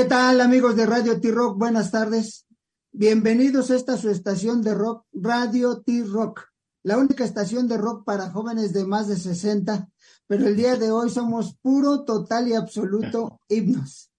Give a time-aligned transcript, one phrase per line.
[0.00, 1.58] ¿Qué tal amigos de Radio T-Rock?
[1.58, 2.46] Buenas tardes.
[2.90, 6.40] Bienvenidos a esta su estación de rock, Radio T-Rock,
[6.82, 9.90] la única estación de rock para jóvenes de más de 60,
[10.26, 14.10] pero el día de hoy somos puro, total y absoluto himnos.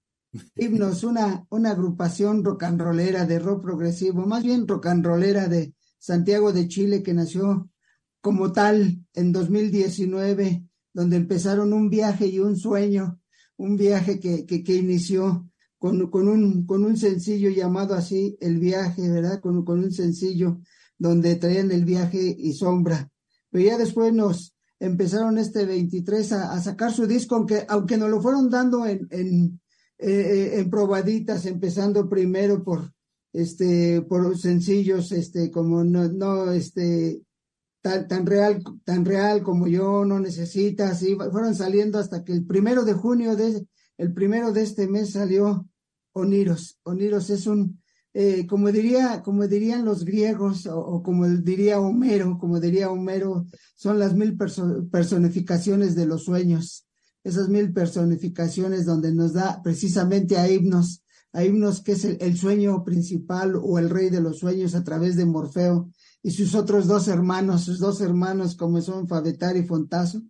[0.55, 5.47] Himnos, una, una agrupación rock and rollera de rock progresivo, más bien rock and rollera
[5.47, 7.71] de Santiago de Chile que nació
[8.21, 10.63] como tal en 2019,
[10.93, 13.19] donde empezaron un viaje y un sueño,
[13.57, 15.50] un viaje que, que, que inició
[15.81, 19.39] con, con, un, con un sencillo llamado así, El viaje, ¿verdad?
[19.41, 20.61] Con, con un sencillo
[20.99, 23.09] donde traían el viaje y sombra.
[23.49, 28.21] Pero ya después nos empezaron este 23 a, sacar su disco, aunque, aunque nos lo
[28.21, 29.59] fueron dando en, en,
[29.97, 32.93] eh, en probaditas, empezando primero por
[33.33, 37.21] este por sencillos este como no no este
[37.81, 42.45] tan, tan real tan real como yo no necesitas y fueron saliendo hasta que el
[42.45, 43.65] primero de junio de
[43.97, 45.65] el primero de este mes salió
[46.13, 46.79] Oniros.
[46.83, 47.81] Oniros es un,
[48.13, 53.45] eh, como diría, como dirían los griegos, o, como diría Homero, como diría Homero,
[53.75, 56.85] son las mil personificaciones de los sueños.
[57.23, 62.83] Esas mil personificaciones donde nos da precisamente a himnos, a himnos que es el, sueño
[62.83, 65.91] principal o el rey de los sueños a través de Morfeo
[66.23, 70.21] y sus otros dos hermanos, sus dos hermanos como son Fabetar y Fontazo.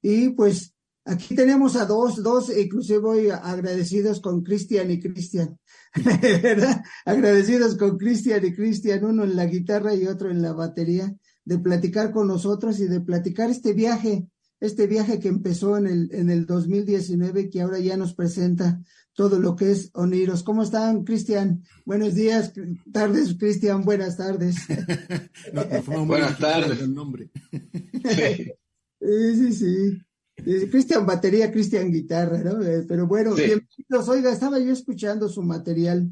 [0.00, 0.75] Y pues
[1.08, 5.56] Aquí tenemos a dos, dos, inclusive voy agradecidos con Cristian y Cristian,
[6.42, 6.82] ¿verdad?
[7.04, 11.58] Agradecidos con Cristian y Cristian, uno en la guitarra y otro en la batería, de
[11.60, 14.26] platicar con nosotros y de platicar este viaje,
[14.58, 18.80] este viaje que empezó en el, en el 2019, que ahora ya nos presenta
[19.14, 20.42] todo lo que es Oniros.
[20.42, 21.62] ¿Cómo están, Cristian?
[21.84, 22.52] Buenos días,
[22.92, 24.56] tardes, Cristian, buenas tardes.
[26.04, 26.80] buenas tardes.
[26.80, 27.30] El nombre.
[29.00, 29.98] sí, sí, sí.
[30.36, 32.62] Cristian batería, Cristian guitarra, ¿no?
[32.62, 34.08] Eh, pero bueno, bienvenidos.
[34.08, 36.10] Oiga, estaba yo escuchando su material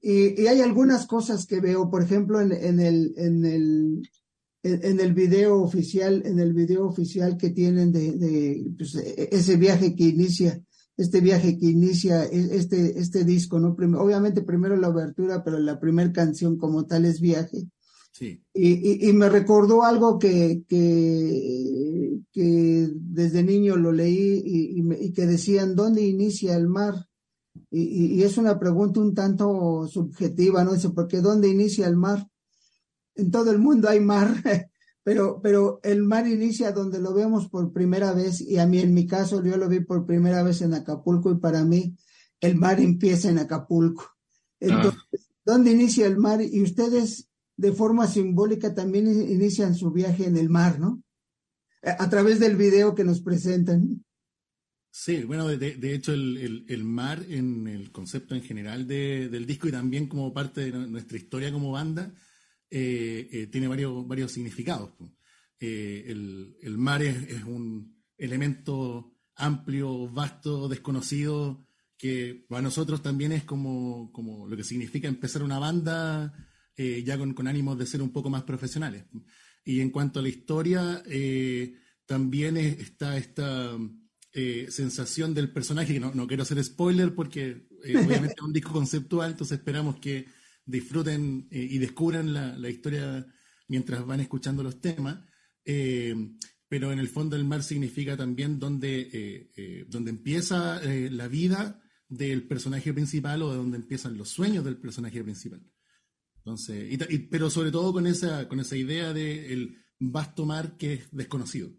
[0.00, 4.10] y, hay algunas cosas que veo, por ejemplo, en, en el, en el,
[4.62, 9.56] en, el video oficial, en el video oficial que tienen de, de pues, e, ese
[9.56, 10.60] viaje que inicia,
[10.96, 13.76] este viaje que inicia e, este, este disco, ¿no?
[14.00, 17.66] obviamente primero la obertura, pero la primera canción como tal es viaje.
[18.12, 18.44] Sí.
[18.52, 25.24] Y, y, me recordó algo que, que, que, desde niño lo leí y, y, que
[25.26, 26.94] decían, ¿dónde inicia el mar?
[27.70, 30.74] Y, es una pregunta un tanto subjetiva, ¿no?
[30.74, 32.28] Dice, porque ¿dónde inicia el mar?
[33.14, 34.28] En todo el mundo hay mar,
[35.02, 38.92] pero, pero el mar inicia donde lo vemos por primera vez y a mí en
[38.92, 41.96] mi caso yo lo vi por primera vez en Acapulco y para mí
[42.40, 44.04] el mar empieza en Acapulco.
[44.04, 44.56] Ah.
[44.60, 46.42] Entonces, ¿dónde inicia el mar?
[46.42, 51.02] Y ustedes de forma simbólica también inician su viaje en el mar, ¿no?
[51.82, 54.04] A, través del video que nos presentan.
[54.90, 60.06] Sí, bueno, de, hecho el, mar en el concepto en general del disco y también
[60.06, 62.12] como parte de nuestra historia como banda
[62.70, 64.90] eh, eh, tiene varios, varios significados.
[65.58, 74.12] Eh, el, mar es, un elemento amplio, vasto, desconocido, que para nosotros también es como,
[74.12, 76.32] como lo que significa empezar una banda
[76.76, 79.04] eh, ya con, con, ánimos de ser un poco más profesionales.
[79.64, 81.74] Y en cuanto a la historia, eh,
[82.06, 83.76] también está esta
[84.32, 88.72] eh, sensación del personaje, que no, no, quiero hacer spoiler porque obviamente es un disco
[88.72, 90.26] conceptual, entonces esperamos que
[90.64, 93.26] disfruten y descubran la, la, historia
[93.66, 95.18] mientras van escuchando los temas.
[96.68, 99.50] pero en el fondo el mar significa también donde,
[99.88, 105.22] donde empieza la vida del personaje principal o de donde empiezan los sueños del personaje
[105.22, 105.60] principal.
[106.44, 106.98] Entonces,
[107.30, 111.70] pero sobre todo con esa, con esa idea de el vasto mar que es desconocido.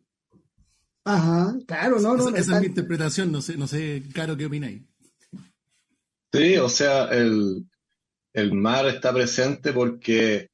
[1.03, 2.29] Ajá, claro, no, no.
[2.29, 4.81] Esa, es mi interpretación, no sé, no sé, Caro, ¿qué opináis?
[6.31, 7.65] Sí, o sea, el,
[8.53, 10.49] mar está presente porque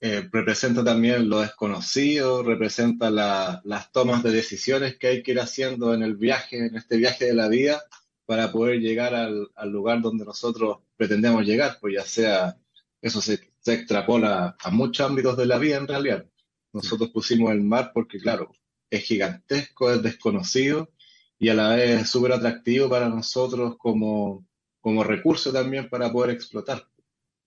[0.00, 5.94] eh, representa también lo desconocido, representa las tomas de decisiones que hay que ir haciendo
[5.94, 7.82] en el viaje, en este viaje de la vida,
[8.26, 12.58] para poder llegar al, al lugar donde nosotros pretendemos llegar, pues ya sea
[13.06, 13.40] eso se,
[13.74, 16.26] extrapola a muchos ámbitos de la vida en realidad.
[16.72, 18.52] Nosotros pusimos el mar porque, claro,
[18.90, 20.90] es gigantesco, es desconocido
[21.38, 24.46] y a la vez es súper atractivo para nosotros como,
[24.80, 26.86] como recurso también para poder explotar.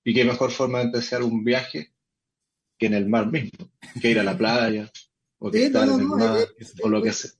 [0.04, 1.94] Y qué mejor forma de empezar un viaje
[2.77, 3.71] que en el mar mismo,
[4.01, 4.89] que ir a la playa
[5.38, 6.48] o que estar en el mar
[6.81, 7.31] o lo que sea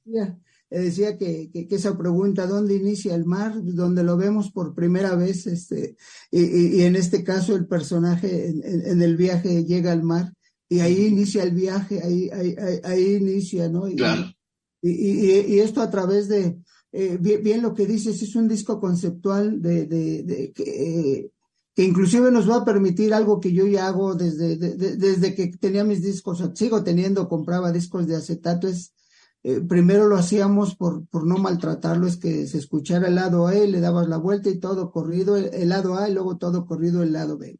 [0.70, 3.54] decía que, que, esa pregunta, ¿dónde inicia el mar?
[3.64, 5.96] Donde lo vemos por primera vez, este,
[6.32, 10.34] y, y, en este caso el personaje en, en, el viaje llega al mar
[10.68, 13.88] y ahí inicia el viaje, ahí, ahí, ahí, inicia, ¿no?
[13.88, 14.26] Y, claro.
[14.82, 16.60] y, y, esto a través de,
[16.92, 21.32] eh, bien, lo que dices, es un disco conceptual de, de, que,
[21.76, 25.84] que, inclusive nos va a permitir algo que yo ya hago desde, desde que tenía
[25.84, 28.94] mis discos, sigo teniendo, compraba discos de acetato, es
[29.42, 33.54] eh, primero lo hacíamos por, por no maltratarlo, es que se escuchara el lado A,
[33.54, 37.14] le dabas la vuelta y todo corrido el, lado A y luego todo corrido el
[37.14, 37.58] lado B.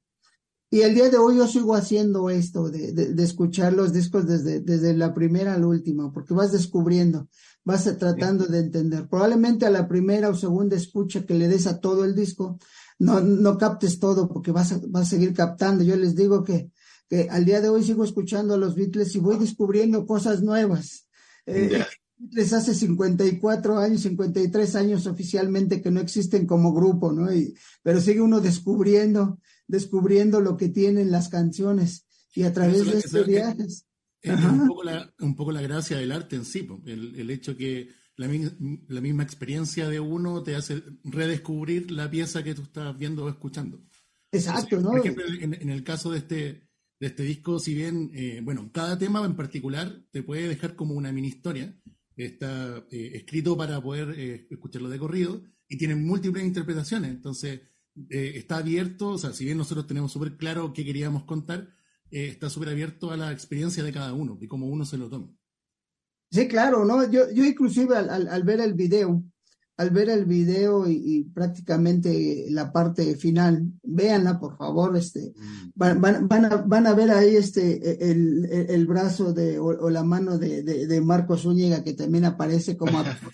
[0.72, 4.60] Y el día de hoy yo sigo haciendo esto, de, de, escuchar los discos desde,
[4.60, 7.28] desde la primera a la última, porque vas descubriendo,
[7.64, 9.08] vas tratando de entender.
[9.08, 12.60] Probablemente a la primera o segunda escucha que le des a todo el disco,
[13.00, 15.84] no, no captes todo porque vas a, vas a seguir captando.
[15.84, 16.70] Yo les digo que,
[17.10, 21.09] que al día de hoy sigo escuchando a los Beatles y voy descubriendo cosas nuevas
[21.50, 21.86] eh,
[22.32, 27.34] les hace 54 años, 53 años oficialmente que no existen como grupo, ¿no?
[27.34, 32.06] Y, pero sigue uno descubriendo, descubriendo lo que tienen las canciones
[32.36, 33.86] y a través de estos viajes.
[34.22, 37.56] Es un poco, la, un poco, la, gracia del arte en sí, el, el hecho
[37.56, 38.28] que la,
[38.90, 43.30] la, misma experiencia de uno te hace redescubrir la pieza que tú estás viendo o
[43.30, 43.82] escuchando.
[44.32, 44.90] Exacto, ¿no?
[44.90, 46.69] Por ejemplo, en, en, el caso de este,
[47.00, 50.96] de este disco, si bien, eh, bueno, cada tema en particular te puede dejar como
[50.96, 51.74] una mini historia,
[52.16, 57.62] está eh, escrito para poder eh, escucharlo de corrido y tiene múltiples interpretaciones, entonces
[58.10, 61.70] está abierto, o sea, si bien nosotros tenemos súper claro qué queríamos contar,
[62.10, 65.36] está súper abierto a la experiencia de cada uno y cómo uno se lo toma.
[66.32, 67.10] Sí, claro, ¿no?
[67.12, 69.22] Yo, yo inclusive al, al ver el video,
[69.80, 75.72] al ver el video y, prácticamente la parte final, véanla por favor, este, mm.
[75.74, 80.38] van, van, a, van a ver ahí este, el, el, brazo de, o, la mano
[80.38, 83.32] de, de, Marcos Zúñiga que también aparece como actor.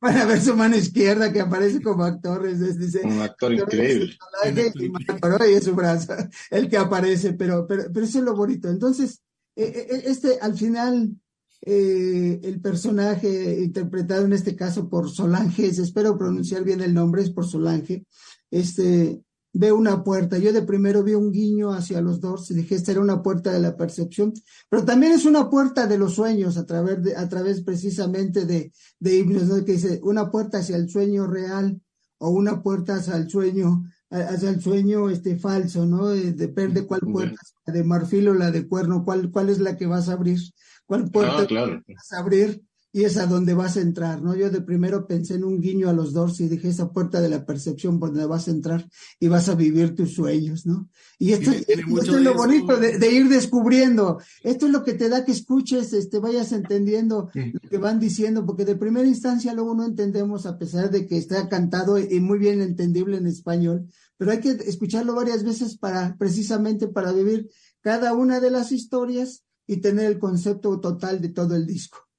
[0.00, 2.44] van a ver su mano izquierda que aparece como actor.
[2.44, 4.18] Es, dice, Un actor increíble.
[4.52, 6.12] Y es su brazo,
[6.50, 8.68] el que aparece, pero, pero, pero eso es lo bonito.
[8.68, 9.22] Entonces,
[9.54, 11.14] e, e, e, este al final
[11.64, 17.30] eh, el personaje interpretado en este caso por Solange, espero pronunciar bien el nombre, es
[17.30, 18.04] por Solange,
[18.50, 19.22] este,
[19.52, 20.38] ve una puerta.
[20.38, 23.52] Yo de primero vi un guiño hacia los dos y dije, esta era una puerta
[23.52, 24.32] de la percepción,
[24.68, 28.72] pero también es una puerta de los sueños a través, de, a través precisamente de,
[28.98, 31.80] de himnos, que dice una puerta hacia el sueño real
[32.18, 36.08] o una puerta hacia el sueño hacia el sueño este falso, ¿no?
[36.08, 37.36] Depende cuál puerta,
[37.66, 40.38] de marfil o la de cuerno, cuál, cuál es la que vas a abrir
[40.86, 42.62] cuál puerta ah, vas a abrir
[42.94, 44.34] y es a donde vas a entrar, ¿no?
[44.34, 47.30] Yo de primero pensé en un guiño a los dos y dije esa puerta de
[47.30, 48.86] la percepción por donde vas a entrar
[49.18, 50.90] y vas a vivir tus sueños, ¿no?
[51.18, 54.18] Y esto, es lo bonito de, ir descubriendo.
[54.42, 58.44] Esto es lo que te da que escuches, este, vayas entendiendo lo que van diciendo,
[58.44, 62.38] porque de primera instancia luego no entendemos a pesar de que está cantado y muy
[62.38, 63.88] bien entendible en español,
[64.18, 67.48] pero hay que escucharlo varias veces para, precisamente para vivir
[67.80, 72.11] cada una de las historias y tener el concepto total de todo el disco.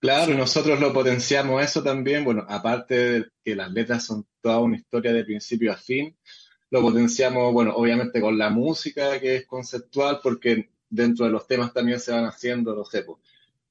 [0.00, 4.76] Claro, nosotros lo potenciamos eso también, bueno, aparte de que las letras son toda una
[4.76, 6.16] historia de principio a fin,
[6.70, 11.74] lo potenciamos, bueno, obviamente con la música que es conceptual, porque dentro de los temas
[11.74, 13.18] también se van haciendo, no sé, pues,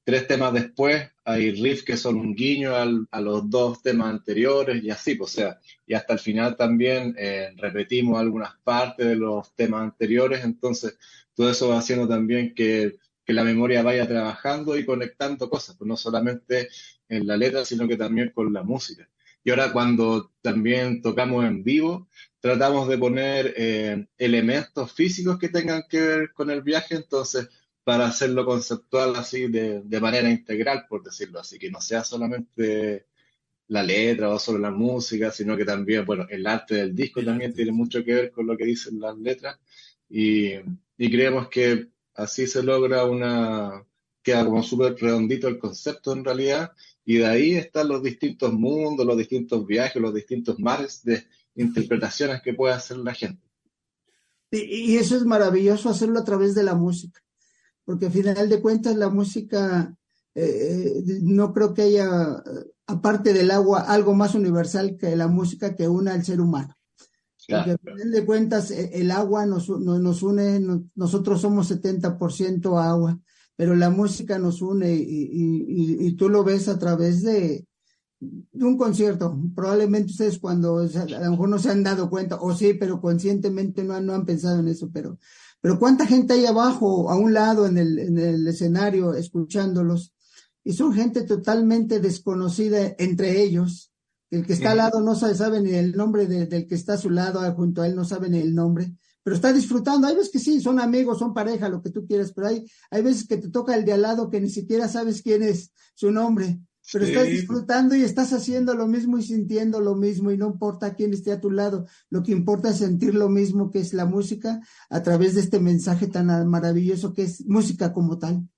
[0.04, 4.90] tres temas después hay riffs que son un guiño a los dos temas anteriores y
[4.90, 9.52] así, pues, o sea, y hasta el final también eh, repetimos algunas partes de los
[9.56, 10.96] temas anteriores, entonces
[11.34, 12.98] todo eso va haciendo también que
[13.30, 16.68] que la memoria vaya trabajando y conectando cosas, pues no solamente
[17.08, 19.08] en la letra, sino que también con la música.
[19.44, 22.08] Y ahora cuando también tocamos en vivo,
[22.40, 27.48] tratamos de poner eh, elementos físicos que tengan que ver con el viaje, entonces
[27.84, 33.06] para hacerlo conceptual así de, de manera integral, por decirlo así, que no sea solamente
[33.68, 37.54] la letra o solo la música, sino que también, bueno, el arte del disco también
[37.54, 39.56] tiene mucho que ver con lo que dicen las letras
[40.08, 40.54] y,
[40.98, 43.84] y creemos que Así se logra una,
[44.22, 46.72] queda como súper redondito el concepto en realidad,
[47.04, 51.24] y de ahí están los distintos mundos, los distintos viajes, los distintos mares de
[51.54, 53.42] interpretaciones que puede hacer la gente.
[54.50, 57.22] Y, eso es maravilloso hacerlo a través de la música,
[57.84, 59.96] porque al final de cuentas la música,
[60.34, 62.42] eh, no creo que haya,
[62.86, 66.76] aparte del agua, algo más universal que la música que una al ser humano.
[67.50, 70.60] Porque al final de cuentas e, el agua nos, nos une,
[70.94, 73.18] nosotros somos 70% agua,
[73.56, 77.66] pero la música nos une y, y, tú lo ves a través de,
[78.52, 79.38] un concierto.
[79.54, 83.84] Probablemente ustedes cuando a lo mejor no se han dado cuenta, o sí, pero conscientemente
[83.84, 85.18] no han, no han pensado en eso, pero,
[85.60, 90.14] pero cuánta gente hay abajo, a un lado en el, en el escenario, escuchándolos,
[90.62, 93.89] y son gente totalmente desconocida entre ellos
[94.30, 96.98] el que está al lado no sabe, sabe ni el nombre del que está a
[96.98, 100.06] su lado, ah, junto a él no sabe ni el nombre, pero está disfrutando.
[100.06, 103.02] Hay veces que sí, son amigos, son pareja, lo que tú quieras, pero hay, hay
[103.02, 106.12] veces que te toca el de al lado que ni siquiera sabes quién es su
[106.12, 106.60] nombre.
[106.92, 110.94] pero estás disfrutando y estás haciendo lo mismo y sintiendo lo mismo y no importa
[110.94, 114.06] quién esté a tu lado, lo que importa es sentir lo mismo que es la
[114.06, 118.48] música a través de este mensaje tan maravilloso que es música como tal.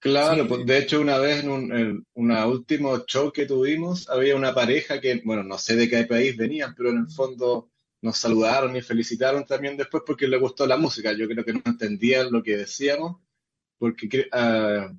[0.00, 1.50] Claro, pues de hecho una vez en
[2.14, 6.36] un último show que tuvimos había una pareja que, bueno, no sé de qué país
[6.38, 10.78] venían, pero en el fondo nos saludaron y felicitaron también después porque les gustó la
[10.78, 11.12] música.
[11.12, 13.18] Yo creo que no entendían lo que decíamos
[13.78, 14.96] porque, uh,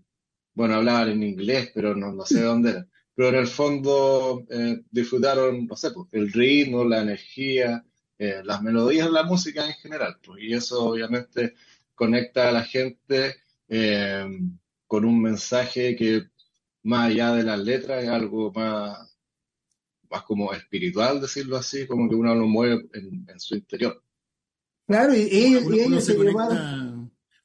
[0.53, 2.87] bueno, hablaban en inglés, pero no, no sé de dónde era.
[3.15, 7.83] Pero en el fondo eh, disfrutaron, no sé, pues, el ritmo, la energía,
[8.17, 10.17] eh, las melodías, la música en general.
[10.23, 11.55] Pues, y eso obviamente
[11.95, 13.35] conecta a la gente
[13.67, 14.25] eh,
[14.91, 16.23] con un mensaje que
[16.83, 19.17] más allá de las letras es algo más,
[20.09, 24.03] más como espiritual, decirlo así, como que uno lo mueve en, su interior.
[24.85, 25.63] Claro, y ellos,
[26.03, 26.17] se,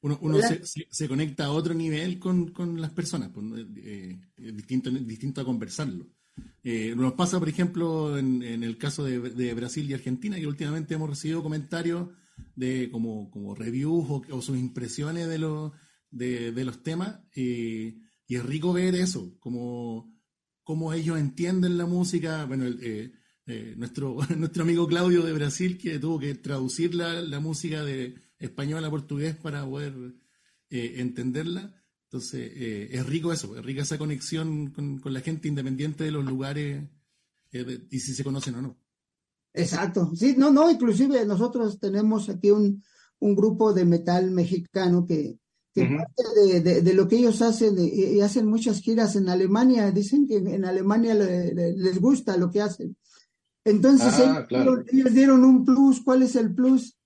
[0.01, 0.41] uno,
[0.91, 6.05] se, conecta a otro nivel con, las personas, pues, eh, distinto, distinto a conversarlo.
[6.65, 11.11] Eh, nos pasa, por ejemplo, en, el caso de, Brasil y Argentina, que últimamente hemos
[11.11, 12.09] recibido comentarios
[12.57, 15.71] de como, como reviews o, sus impresiones de, los
[16.11, 20.13] de, los temas, y es rico ver eso, como,
[20.63, 22.45] como ellos entienden la música.
[22.47, 22.65] Bueno,
[23.77, 28.91] nuestro, nuestro amigo Claudio de Brasil, que tuvo que traducir la, música de español a
[28.91, 29.95] portugués para poder
[30.71, 31.75] eh, entenderla.
[32.05, 36.25] Entonces, eh, es rico eso, es rica esa conexión con, la gente independiente de los
[36.25, 36.85] lugares
[37.53, 38.79] eh, y si se conocen o no.
[39.53, 42.83] Exacto, sí, no, no, inclusive nosotros tenemos aquí un,
[43.19, 45.39] grupo de metal mexicano que,
[45.85, 50.65] parte de, lo que ellos hacen y hacen muchas giras en Alemania, dicen que en
[50.65, 52.97] Alemania les gusta lo que hacen.
[53.67, 56.97] Entonces ah, ellos, dieron un plus, ¿cuál es el plus?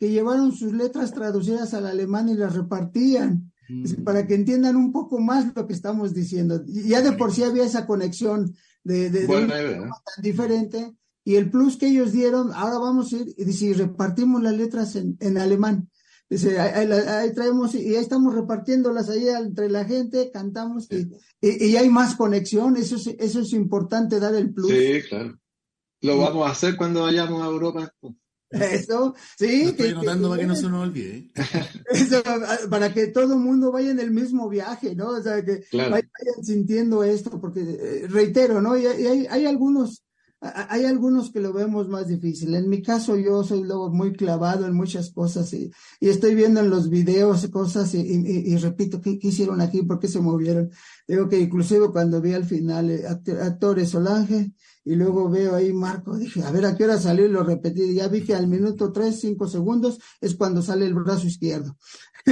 [0.00, 4.02] que llevaron sus letras traducidas al alemán y las repartían, mm.
[4.02, 6.64] para que entiendan un poco más lo que estamos diciendo.
[6.66, 9.90] Ya de por sí había esa conexión de, de, tan
[10.22, 14.56] diferente, y el plus que ellos dieron, ahora vamos a ir, y si repartimos las
[14.56, 15.89] letras en, en alemán.
[16.30, 21.10] Dice, ahí, traemos y ahí estamos repartiéndolas ahí entre la gente, cantamos y,
[21.40, 24.70] y, hay más conexión, eso es, eso es importante dar el plus.
[24.70, 25.36] Sí, claro.
[26.02, 27.92] Lo vamos a hacer cuando vayamos a Europa.
[28.50, 29.62] Eso, sí.
[29.62, 31.30] estoy notando para que no se nos olvide.
[32.70, 35.10] para que todo el mundo vaya en el mismo viaje, ¿no?
[35.10, 38.76] O sea, que vayan sintiendo esto, porque eh, reitero, ¿no?
[38.76, 40.04] Y hay, hay, algunos,
[40.40, 42.54] hay algunos que lo vemos más difícil.
[42.54, 45.70] En mi caso, yo soy luego muy clavado en muchas cosas y,
[46.00, 49.82] estoy viendo en los videos cosas y, repito, ¿qué, ¿qué, hicieron aquí?
[49.82, 50.70] ¿Por qué se movieron?
[51.06, 54.52] Digo que inclusive cuando vi al final eh, actores Solange,
[54.84, 57.94] y luego veo ahí Marco, dije, a ver a qué hora salió y lo repetí,
[57.94, 61.76] ya vi que al minuto 3, 5 segundos es cuando sale el brazo izquierdo.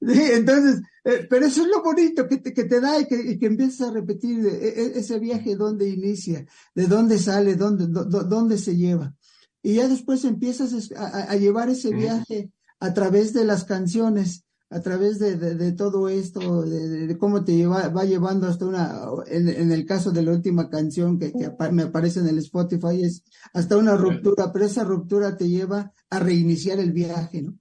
[0.00, 3.38] Entonces, eh, pero eso es lo bonito que te, que te da y que, y
[3.38, 8.58] que empiezas a repetir e, e, ese viaje, dónde inicia, de dónde sale, dónde, dónde
[8.58, 9.14] se lleva.
[9.62, 14.80] Y ya después empiezas a, a llevar ese viaje a través de las canciones a
[14.80, 19.72] través de, de, todo esto, de, cómo te lleva, va llevando hasta una, en, en,
[19.72, 23.76] el caso de la última canción que, que, me aparece en el Spotify, es hasta
[23.76, 27.58] una ruptura, pero esa ruptura te lleva a reiniciar el viaje, ¿no?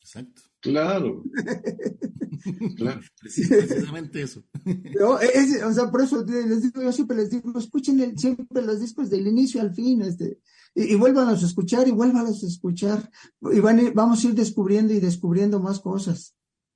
[0.00, 0.42] Exacto.
[0.60, 1.22] Claro.
[2.76, 3.00] claro.
[3.20, 4.44] Precisamente eso.
[5.64, 9.26] o sea, por eso les digo, yo siempre les digo, escuchen siempre los discos del
[9.26, 10.40] inicio al fin, este,
[10.74, 13.10] y, y a escuchar y vuélvanos a escuchar.
[13.40, 16.34] Y van, vamos a ir descubriendo y descubriendo más cosas.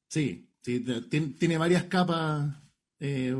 [0.08, 0.84] Sí, sí
[1.38, 2.54] tiene, varias capas
[3.00, 3.34] eh,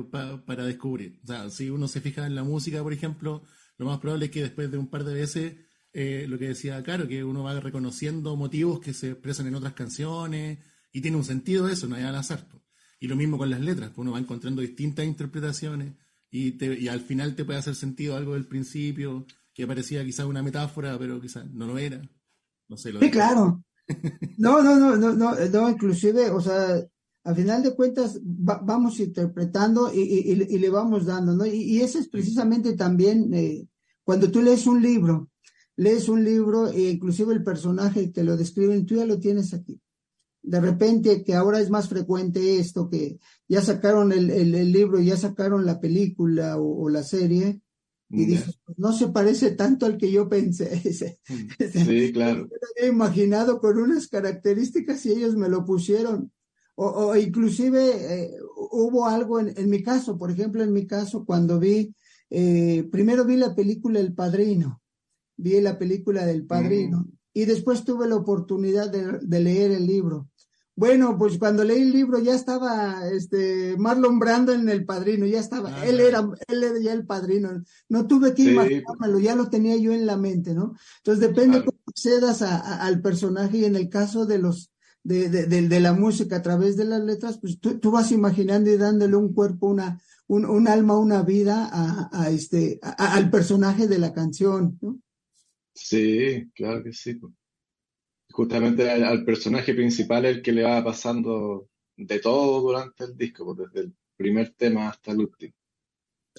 [0.47, 1.21] para descubrir.
[1.25, 3.43] O sea, si uno se fija en la música, por ejemplo,
[3.79, 5.55] lo más probable es que después de un par de veces,
[5.93, 9.75] eh, lo que decía Caro, que uno va reconociendo motivos que se expresan en otras
[9.75, 10.59] canciones
[10.93, 12.47] y tiene un sentido eso, no hay al azar.
[13.01, 15.95] Y lo mismo con las letras, pues uno va encontrando distintas interpretaciones
[16.31, 20.27] y, te, y al final te puede hacer sentido algo del principio que parecía quizás
[20.27, 22.01] una metáfora, pero quizás no lo era.
[22.69, 22.93] No sé.
[22.93, 23.65] Lo sí, claro.
[24.39, 26.83] No, no, no, no, no, no, inclusive, o sea,
[27.25, 31.45] al final de cuentas vamos interpretando y, y, le vamos dando, ¿no?
[31.45, 33.69] Y, ese es precisamente también eh,
[34.03, 35.31] cuando tú lees un libro,
[35.77, 39.81] lees un libro e inclusive el personaje que lo describen, tú ya lo tienes aquí.
[40.43, 45.17] De repente, que ahora es más frecuente esto, que ya sacaron el, el, libro, ya
[45.17, 47.63] sacaron la película o la serie,
[48.13, 50.83] y dices, pues, no se parece tanto al que yo pensé.
[51.59, 52.47] Sí, claro.
[52.47, 56.31] Yo había imaginado con unas características y ellos me lo pusieron.
[56.75, 58.37] O, o inclusive eh,
[58.71, 61.95] hubo algo en, en, mi caso, por ejemplo, en mi caso, cuando vi,
[62.31, 64.83] eh, primero vi la película El Padrino,
[65.37, 67.13] vi la película del Padrino, mm.
[67.35, 70.29] y después tuve la oportunidad de, de leer el libro.
[70.75, 75.39] Bueno, pues cuando leí el libro ya estaba este Marlon Brando en el padrino, ya
[75.39, 79.51] estaba, ah, él era, él era ya el padrino, no tuve que imaginármelo, ya lo
[79.51, 80.75] tenía yo en la mente, ¿no?
[80.99, 84.73] Entonces depende cómo accedas al personaje y en el caso de los,
[85.05, 88.71] de, de, de, la música a través de las letras, pues tú, tú vas imaginando
[88.71, 93.89] y dándole un cuerpo, una, un, un alma, una vida a, a este, al personaje
[93.89, 94.99] de la canción, ¿no?
[95.75, 97.21] Sí, claro que sí.
[98.33, 103.71] Justamente al, personaje principal el que le va pasando de todo durante el disco, pues,
[103.71, 105.53] desde el primer tema hasta el último.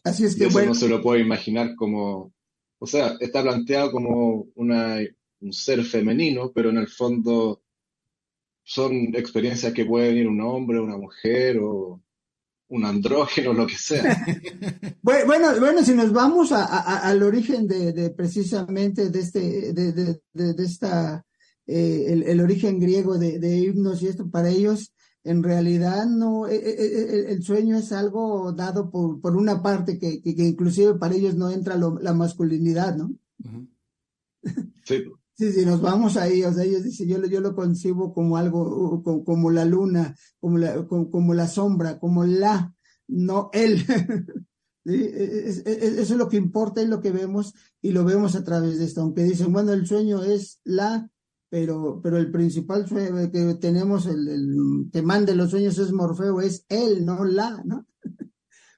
[0.03, 0.69] Así es que bueno.
[0.69, 2.33] no se lo puede imaginar como,
[2.79, 4.97] o sea, está planteado como una,
[5.41, 7.61] un ser femenino, pero en el fondo
[8.63, 12.01] son experiencias que pueden ir un hombre, una mujer o
[12.69, 14.25] un andrógeno, lo que sea.
[15.03, 21.23] bueno, bueno, si nos vamos al origen de, precisamente de este, de, de esta
[21.67, 24.93] eh, el, origen griego de, de, himnos y esto, para ellos
[25.23, 30.21] en realidad no, eh, eh, el, sueño es algo dado por, por una parte que,
[30.21, 33.13] que, inclusive para ellos no entra la masculinidad, ¿no?
[34.85, 35.03] Sí.
[35.35, 39.01] Sí, sí, nos vamos ahí, o sea, ellos dicen, yo, yo lo concibo como algo,
[39.25, 42.71] como, la luna, como la, como, la sombra, como la,
[43.07, 43.83] no él.
[44.85, 48.85] eso es lo que importa y lo que vemos y lo vemos a través de
[48.85, 51.09] esto, aunque dicen, bueno, el sueño es la,
[51.53, 52.83] pero, pero el principal
[53.31, 57.85] que tenemos, el, el, que manda los sueños es Morfeo, es él, no la, ¿no?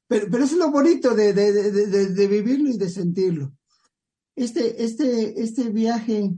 [0.07, 3.53] Pero, pero eso es lo bonito de, de, de, de, vivirlo y de sentirlo.
[4.35, 6.35] Este, este, este viaje,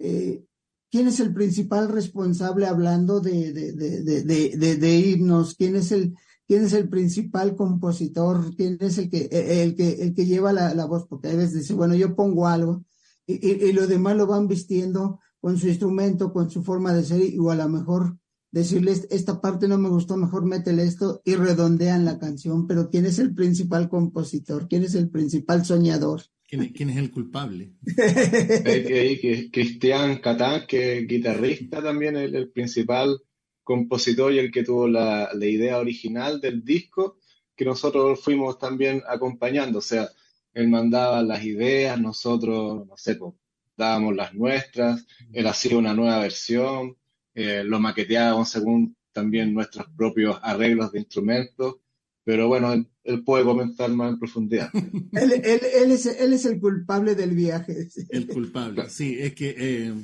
[0.00, 0.44] eh,
[0.90, 5.54] ¿quién es el principal responsable hablando de, de, de, himnos?
[5.54, 6.14] ¿Quién es el,
[6.46, 8.54] quién es el principal compositor?
[8.54, 11.06] ¿Quién es el que, el que, el que lleva la, la voz?
[11.06, 12.84] Porque a veces dice, bueno, yo pongo algo
[13.24, 17.04] y, y, y lo demás lo van vistiendo con su instrumento, con su forma de
[17.04, 18.18] ser, o a lo mejor
[18.50, 23.06] decirles, esta parte no me gustó, mejor métele esto y redondean la canción, pero ¿quién
[23.06, 24.66] es el principal compositor?
[24.68, 26.22] ¿Quién es el principal soñador?
[26.48, 27.74] ¿Quién es, el culpable?
[29.52, 33.20] Cristian Catán, que es guitarrista también, el, el principal
[33.64, 37.18] compositor y el que tuvo la, la, idea original del disco,
[37.56, 40.08] que nosotros fuimos también acompañando, o sea,
[40.54, 43.34] él mandaba las ideas, nosotros, no sé, pues,
[43.76, 46.96] dábamos las nuestras, él hacía una nueva versión,
[47.34, 51.76] eh, lo maqueteábamos según también nuestros propios arreglos de instrumentos,
[52.24, 54.70] pero bueno, él, puede comentar más en profundidad.
[54.74, 57.88] él, él, es, él, es, el culpable del viaje.
[58.08, 59.94] El culpable, sí, es que, eh,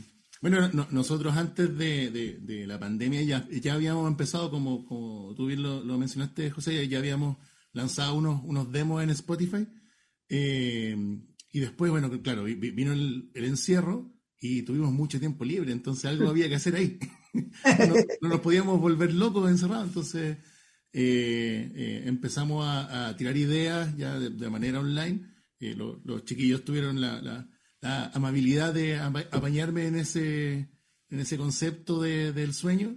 [0.41, 5.63] bueno, nosotros antes de, de, la pandemia ya, ya habíamos empezado, como, como tú bien
[5.63, 7.37] lo, lo mencionaste, José, ya habíamos
[7.73, 9.67] lanzado unos, unos demos en Spotify.
[10.29, 10.97] Eh,
[11.53, 14.11] y después, bueno, claro, vino el, encierro
[14.41, 16.99] y tuvimos mucho tiempo libre, entonces algo había que hacer ahí.
[18.23, 20.38] no, nos podíamos volver locos encerrados, entonces
[20.95, 25.31] eh, eh, empezamos a, tirar ideas ya de, manera online.
[25.61, 27.47] Eh, los chiquillos tuvieron la,
[28.15, 30.71] amabilidad de apañarme en ese,
[31.11, 32.97] en ese concepto del sueño.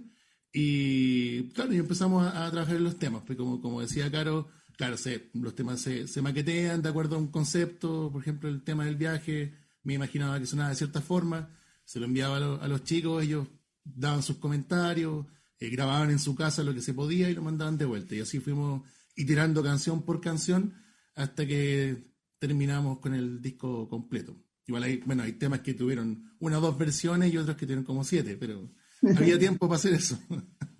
[0.50, 3.22] Y claro, y empezamos a, trabajar en los temas.
[3.26, 7.18] Pues como, como decía Caro, claro, se, los temas se, se, maquetean de acuerdo a
[7.18, 11.50] un concepto, por ejemplo, el tema del viaje, me imaginaba que sonaba de cierta forma,
[11.84, 13.46] se lo enviaba a, los chicos, ellos
[13.84, 15.26] daban sus comentarios,
[15.58, 18.14] eh, grababan en su casa lo que se podía y lo mandaban de vuelta.
[18.14, 18.82] Y así fuimos
[19.14, 20.74] iterando canción por canción
[21.14, 24.36] hasta que terminamos con el disco completo.
[24.66, 27.84] Igual hay, bueno, hay temas que tuvieron una o dos versiones y otros que tuvieron
[27.84, 28.68] como siete, pero
[29.16, 30.18] había tiempo para hacer eso.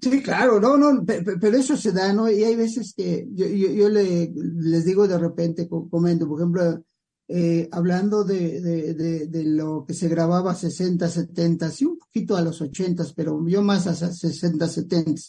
[0.00, 2.30] Sí, claro, no, no, pero eso se da, ¿no?
[2.30, 6.84] Y hay veces que yo, yo, le, les digo de repente, comento, por ejemplo,
[7.26, 12.42] eh, hablando de, de, de, lo que se grababa 60, 70, sí, un poquito a
[12.42, 15.20] los 80, pero yo más a 60, 70,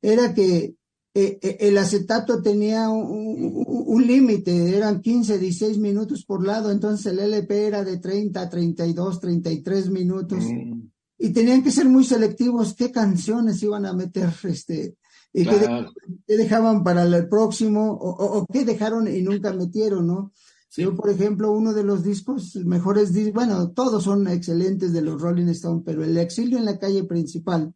[0.00, 0.74] era que
[1.14, 7.12] eh, eh, el acetato tenía un, un, límite, eran 15, 16 minutos por lado, entonces
[7.12, 10.44] el LP era de 30, 32, 33 minutos.
[10.44, 10.91] Mm
[11.22, 14.96] y tenían que ser muy selectivos qué canciones iban a meter, este,
[15.32, 20.32] y qué, dejaban para el próximo, o, qué dejaron y nunca metieron, ¿no?
[20.76, 25.46] Yo, por ejemplo, uno de los discos mejores, bueno, todos son excelentes de los Rolling
[25.50, 27.72] Stones, pero el Exilio en la calle principal,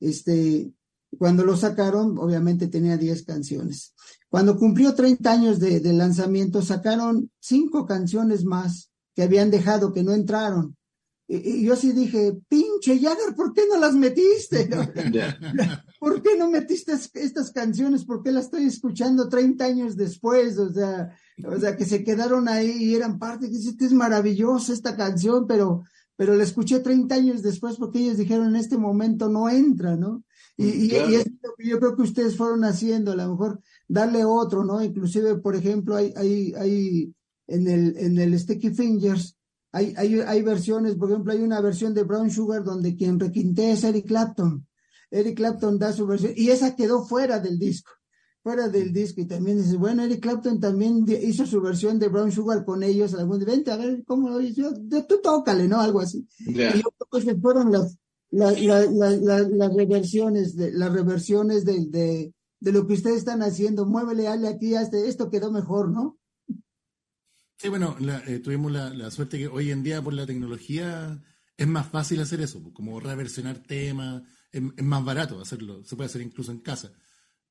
[0.00, 0.72] este,
[1.18, 3.92] cuando lo sacaron, obviamente tenía 10 canciones.
[4.30, 10.02] Cuando cumplió 30 años de, de lanzamiento, sacaron cinco canciones más que habían dejado, que
[10.02, 10.77] no entraron.
[11.30, 14.68] Y, yo sí dije, pinche Jagger, ¿por qué no las metiste?
[16.00, 18.06] ¿Por qué no metiste estas canciones?
[18.06, 20.58] ¿Por qué las estoy escuchando 30 años después?
[20.58, 21.10] O sea,
[21.46, 25.82] o sea, que se quedaron ahí y eran parte, que es maravillosa esta canción, pero,
[26.16, 30.24] pero la escuché 30 años después porque ellos dijeron en este momento no entra, ¿no?
[30.56, 34.24] Y, y, es lo que yo creo que ustedes fueron haciendo, a lo mejor darle
[34.24, 34.82] otro, ¿no?
[34.82, 37.14] Inclusive, por ejemplo, hay, hay, hay
[37.46, 39.37] en el, en el Sticky Fingers,
[39.72, 43.72] hay, hay, hay versiones, por ejemplo, hay una versión de Brown Sugar donde quien requintea
[43.72, 44.66] es Eric Clapton.
[45.10, 47.90] Eric Clapton da su versión y esa quedó fuera del disco
[48.48, 52.32] fuera del disco y también dice, bueno, Eric Clapton también hizo su versión de Brown
[52.32, 54.72] Sugar con ellos, algún vente a ver cómo lo hizo,
[55.06, 55.80] tú tócale, ¿no?
[55.80, 56.26] Algo así.
[56.38, 57.98] Y yo creo que fueron las,
[58.30, 64.28] las, las, reversiones, de, las reversiones de, de, de, lo que ustedes están haciendo, muévele,
[64.28, 66.16] ale aquí, hasta esto quedó mejor, ¿no?
[67.58, 71.22] Sí, bueno, eh, tuvimos la, suerte que hoy en día por la tecnología
[71.56, 76.22] es más fácil hacer eso, como reversionar temas, es más barato hacerlo, se puede hacer
[76.22, 76.92] incluso en casa.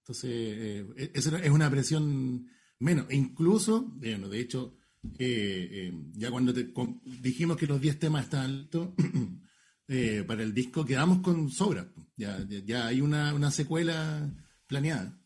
[0.08, 2.48] Entonces, eh, e-, es una presión
[2.80, 3.08] menos.
[3.10, 4.78] E incluso, bueno, de hecho,
[5.20, 8.90] eh, eh, ya cuando dijimos que los 10 temas están altos,
[10.28, 11.92] para el disco quedamos con sobra.
[12.16, 14.34] Ya, ya, hay una, una, secuela
[14.66, 15.20] planeada.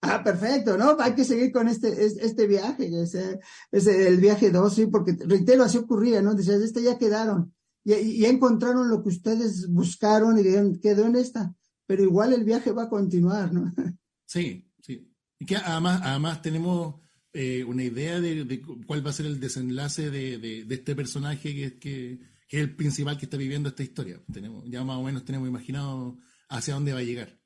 [0.00, 0.96] Ah, perfecto, ¿no?
[1.00, 3.40] Hay que seguir con este, este viaje, ese,
[3.72, 6.34] ese, el viaje 2, sí, porque reitero, así ocurría, ¿no?
[6.34, 7.52] Decías, este ya quedaron,
[7.84, 11.54] y ya encontraron lo que ustedes buscaron y dijeron, quedó en esta,
[11.86, 13.72] pero igual el viaje va a continuar, ¿no?
[14.26, 15.10] Sí, sí.
[15.38, 16.96] Y que además, además tenemos
[17.32, 22.12] eh, una idea de, cuál va a ser el desenlace de, este personaje que, que,
[22.50, 24.20] es el principal que está viviendo esta historia.
[24.30, 26.18] Tenemos, ya más o menos tenemos imaginado
[26.50, 27.40] hacia dónde va a llegar.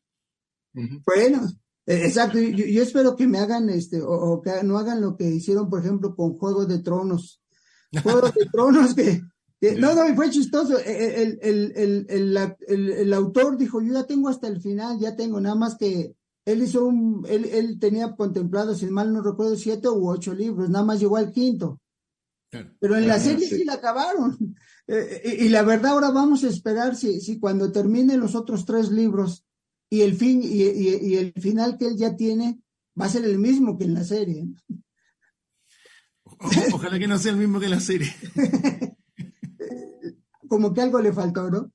[0.72, 1.48] Bueno,
[1.86, 2.38] exacto.
[2.38, 6.14] Yo, espero que me hagan este, o, que no hagan lo que hicieron, por ejemplo,
[6.14, 7.42] con Juego de Tronos.
[8.02, 9.22] Juego de Tronos que,
[9.78, 10.78] no, no, fue chistoso.
[10.78, 15.40] E, el, el, el, el, autor dijo, yo ya tengo hasta el final, ya tengo,
[15.40, 19.88] nada más que él hizo un, él, él tenía contemplado, si mal no recuerdo, siete
[19.88, 21.80] u ocho libros, nada más llegó al quinto.
[22.80, 23.64] Pero en la serie sí.
[23.64, 24.36] la acabaron.
[24.88, 28.64] Eh, eh, y, la verdad ahora vamos a esperar si, si cuando terminen los otros
[28.66, 29.46] tres libros
[29.92, 32.62] y el fin y, y, el final que él ya tiene
[32.98, 34.48] va a ser el mismo que en la serie.
[36.72, 38.10] ojalá que no sea el mismo que la serie.
[40.48, 41.72] Como que algo le faltó, ¿no?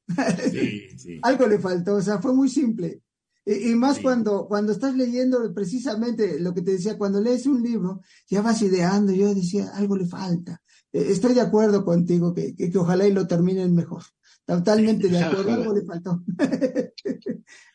[0.52, 1.20] Sí, sí.
[1.22, 3.04] algo le faltó, o sea, fue muy simple.
[3.46, 8.02] Y, más cuando, cuando estás leyendo precisamente lo que te decía, cuando lees un libro,
[8.28, 10.60] ya vas ideando, yo decía, algo le falta.
[10.92, 14.02] Eh, estoy de acuerdo contigo, que, que, ojalá y lo terminen mejor.
[14.44, 16.24] Totalmente de acuerdo, algo le faltó.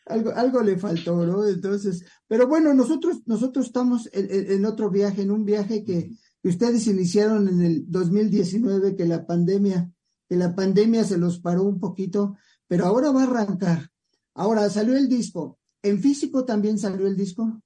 [0.05, 1.47] Algo, algo le faltó, ¿no?
[1.47, 6.11] Entonces, pero bueno, nosotros, nosotros estamos en, otro viaje, en un viaje que,
[6.41, 9.91] que, ustedes iniciaron en el 2019, que la pandemia,
[10.27, 12.37] que la pandemia se los paró un poquito,
[12.67, 13.89] pero ahora va a arrancar.
[14.33, 15.59] Ahora salió el disco.
[15.81, 17.61] ¿En físico también salió el disco?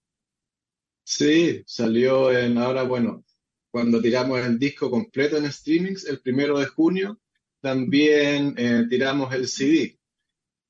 [1.04, 3.24] Sí, salió en ahora, bueno,
[3.72, 7.20] cuando tiramos el disco completo en streamings, el primero de junio,
[7.62, 9.98] también eh, tiramos el CD.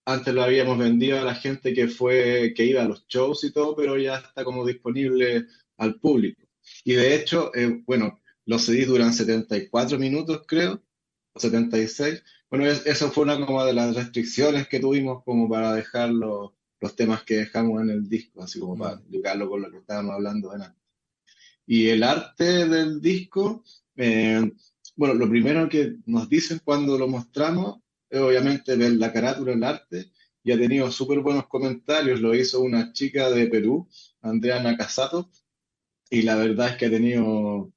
[0.09, 3.51] Antes lo habíamos vendido a la gente que fue, que iba a los shows y
[3.51, 6.41] todo, pero ya está como disponible al público.
[6.85, 10.81] Y de hecho, eh, bueno, los CDs duran 74 minutos, creo,
[11.33, 12.23] o 76.
[12.49, 16.53] Bueno, eso fue una como de las restricciones que tuvimos como para dejar los,
[16.95, 20.53] temas que dejamos en el disco, así como para explicarlo con lo que estábamos hablando
[20.53, 20.71] antes.
[21.65, 23.61] Y el arte del disco,
[23.97, 24.53] eh,
[24.95, 29.63] bueno, lo primero que nos dicen cuando lo mostramos es obviamente ver la carátula, el
[29.63, 30.11] arte,
[30.43, 33.87] y ha tenido súper buenos comentarios, lo hizo una chica de Perú,
[34.21, 35.29] Andrea Casato,
[36.09, 37.71] y la verdad es que ha tenido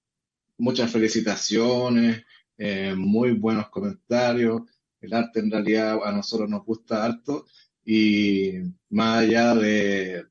[0.58, 2.24] muchas felicitaciones,
[2.58, 4.62] eh, muy buenos comentarios.
[5.00, 7.46] El arte en realidad a nosotros nos gusta harto
[7.84, 8.52] y
[8.90, 10.26] más allá de,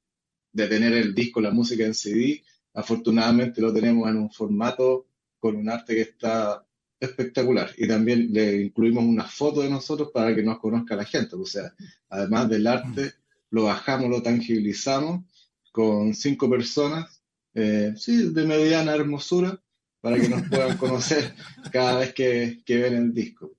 [0.51, 5.07] de tener el disco, la música en CD, afortunadamente lo tenemos en un formato
[5.39, 6.65] con un arte que está
[6.99, 11.35] espectacular y también le incluimos una foto de nosotros para que nos conozca la gente.
[11.35, 11.73] O sea,
[12.09, 13.13] además del arte,
[13.51, 15.23] lo bajamos, lo tangibilizamos
[15.71, 17.21] con cinco personas,
[17.53, 19.61] eh, sí, de mediana hermosura,
[20.01, 21.33] para que nos puedan conocer
[21.71, 23.51] cada vez que, ven el disco.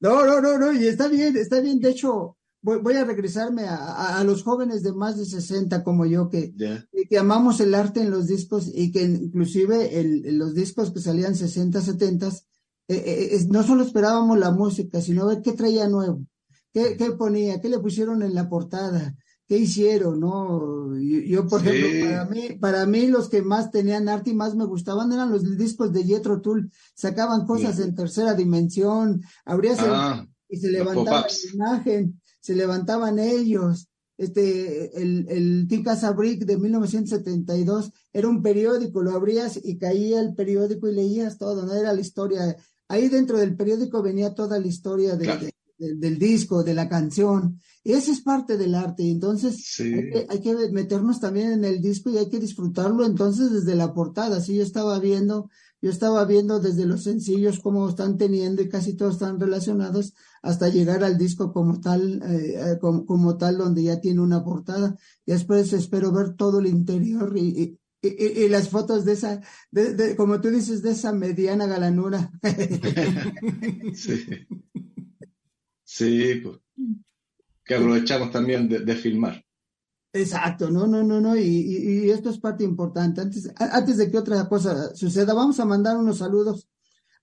[0.00, 1.78] No, no, no, no, y está bien, está bien.
[1.78, 6.52] De hecho, voy, a regresarme a, los jóvenes de más de 60 como yo, que,
[7.08, 11.34] que amamos el arte en los discos y que inclusive el, los discos que salían
[11.34, 12.32] 60, 70, eh,
[12.88, 16.24] eh, no solo esperábamos la música, sino ver qué traía nuevo,
[16.72, 19.14] qué, qué ponía, qué le pusieron en la portada,
[19.50, 20.96] qué hicieron, ¿no?
[20.98, 24.64] Yo, por ejemplo, para mí, para mí los que más tenían arte y más me
[24.64, 30.56] gustaban eran los discos de Jethro Tull, sacaban cosas en tercera dimensión, abrías ah, y
[30.56, 33.88] se levantaba la imagen, se levantaban ellos.
[34.16, 40.34] Este, el, el Tica Brick de 1972 era un periódico, lo abrías y caía el
[40.34, 41.74] periódico y leías todo, ¿no?
[41.74, 42.56] Era la historia
[42.90, 47.60] ahí dentro del periódico venía toda la historia del disco, de la canción.
[47.84, 49.08] Y esa es parte del arte.
[49.08, 49.80] Entonces,
[50.28, 54.40] hay, que, meternos también en el disco y hay que disfrutarlo entonces desde la portada.
[54.40, 55.48] Sí, yo estaba viendo,
[55.82, 60.68] yo estaba viendo desde los sencillos cómo están teniendo y casi todos están relacionados hasta
[60.68, 64.96] llegar al disco como tal, eh, como, tal, donde ya tiene una portada.
[65.24, 69.40] Y después espero ver todo el interior y, y, las fotos de esa,
[69.70, 72.30] de, como tú dices, de esa mediana galanura.
[73.94, 74.46] sí.
[75.92, 76.58] Sí, pues,
[77.64, 79.44] que aprovechamos también de, filmar.
[80.12, 83.20] Exacto, no, no, no, no, y, esto es parte importante.
[83.20, 86.68] Antes, antes de que otra cosa suceda, vamos a mandar unos saludos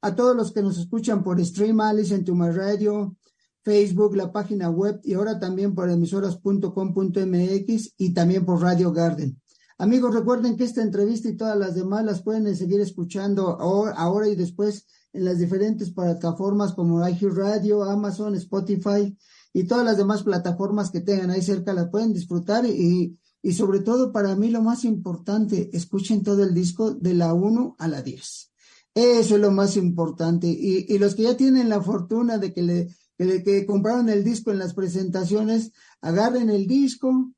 [0.02, 3.18] a todos los que nos escuchan por Stream Alice en My Radio,
[3.62, 9.38] Facebook, la página web y ahora también por emisoras.com.mx y también por Radio Garden.
[9.80, 14.36] Amigos, recuerden que esta entrevista y todas las demás las pueden seguir escuchando ahora y
[14.36, 19.14] después en las diferentes plataformas como Radio, Amazon, Spotify
[19.58, 23.80] y todas las demás plataformas que tengan ahí cerca las pueden disfrutar y, y sobre
[23.80, 28.04] todo para mí lo más importante, escuchen todo el disco de la 1 a la
[28.04, 28.52] 10.
[28.94, 30.46] Eso es lo más importante.
[30.46, 34.24] Y, y los que ya tienen la fortuna de que le, que, que compraron el
[34.24, 37.32] disco en las presentaciones, agarren el disco,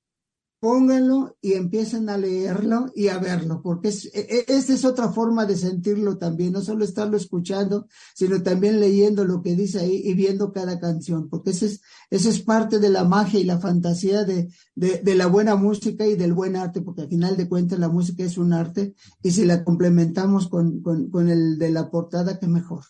[0.60, 5.10] pónganlo y empiecen a leerlo y a verlo, porque es, e, e, esta es otra
[5.10, 10.02] forma de sentirlo también, no solo estarlo escuchando, sino también leyendo lo que dice ahí
[10.04, 13.60] y viendo cada canción, porque ese es, esa es parte de la magia y la
[13.60, 17.80] fantasía de, de, la buena música y del buen arte, porque al final de cuentas
[17.80, 18.94] la música es un arte
[19.24, 22.84] y si la complementamos con, con, con el de la portada, qué mejor.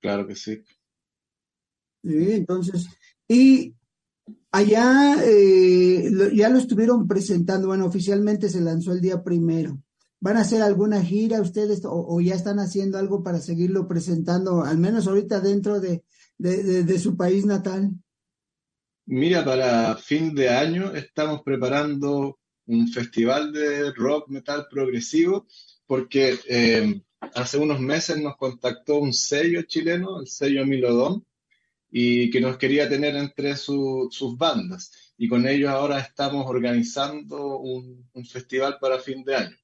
[0.00, 0.64] Claro que sí.
[2.02, 2.88] Sí, entonces,
[3.28, 3.76] y
[4.54, 9.78] Allá eh, ya lo estuvieron presentando, bueno, oficialmente se lanzó el día primero.
[10.20, 14.76] ¿Van a hacer alguna gira ustedes o, ya están haciendo algo para seguirlo presentando, al
[14.76, 16.04] menos ahorita dentro de,
[16.38, 17.92] de, su país natal?
[19.06, 25.46] Mira, para fin de año estamos preparando un festival de rock metal progresivo
[25.86, 27.02] porque eh,
[27.34, 31.24] hace unos meses nos contactó un sello chileno, el sello Milodón,
[31.94, 35.12] y que nos quería tener entre sus bandas.
[35.18, 39.56] Y con ellos ahora estamos organizando un, festival para fin de año,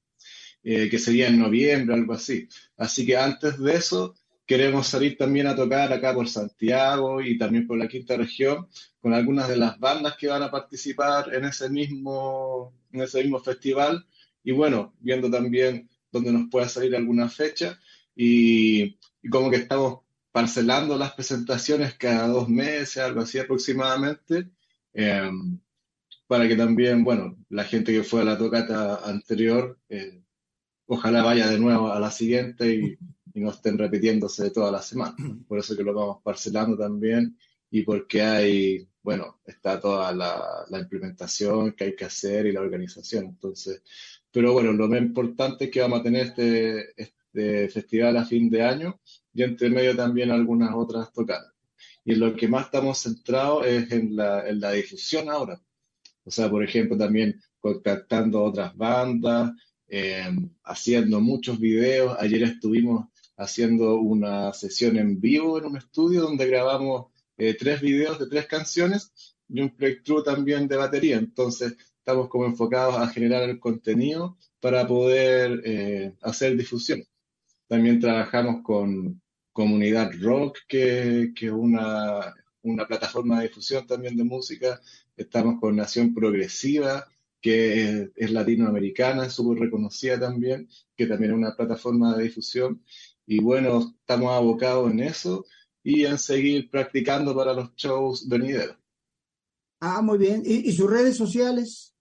[0.62, 2.46] eh, que sería en noviembre, algo así.
[2.76, 4.14] Así que antes de eso,
[4.46, 8.68] queremos salir también a tocar acá por Santiago y también por la quinta región
[9.00, 13.40] con algunas de las bandas que van a participar en ese mismo, en ese mismo
[13.40, 14.06] festival.
[14.44, 17.80] Y bueno, viendo también dónde nos pueda salir alguna fecha.
[18.14, 20.00] Y, y como que estamos
[20.38, 24.48] parcelando las presentaciones cada dos meses, algo así aproximadamente,
[24.92, 25.58] em,
[26.28, 30.22] para que también, bueno, la gente que fue a la tocata anterior, eh,
[30.86, 32.98] ojalá vaya de nuevo a la siguiente y,
[33.34, 35.16] no estén repitiéndose toda la semana.
[35.48, 37.36] Por eso que lo vamos parcelando también
[37.70, 42.60] y porque hay, bueno, está toda la, la implementación que hay que hacer y la
[42.60, 43.26] organización.
[43.26, 43.82] Entonces,
[44.32, 46.94] pero bueno, lo más importante es que vamos a tener este,
[47.38, 49.00] este festival a fin de año
[49.32, 51.52] y entre medio también algunas otras tocadas.
[52.04, 55.60] Y lo que más estamos centrados es en la, en la difusión ahora.
[56.24, 59.52] O sea, por ejemplo, también contactando otras bandas,
[59.88, 62.16] em, haciendo muchos videos.
[62.18, 68.18] Ayer estuvimos haciendo una sesión en vivo en un estudio donde grabamos eh, tres videos
[68.18, 69.12] de tres canciones
[69.48, 71.16] y un playthrough también de batería.
[71.18, 77.04] Entonces, estamos como enfocados a generar el contenido para poder eh, hacer difusión.
[77.68, 79.20] También trabajamos con,
[79.58, 82.32] Comunidad Rock, que es una,
[82.86, 84.80] plataforma de difusión también de música.
[85.16, 87.08] Estamos con Nación Progresiva,
[87.40, 92.84] que es, latinoamericana, es súper reconocida también, que también es una plataforma de difusión.
[93.26, 95.44] Y bueno, estamos abocados en eso
[95.82, 98.76] y en seguir practicando para los shows venideros.
[99.80, 100.44] Ah, muy bien.
[100.46, 101.96] ¿Y, sus redes sociales?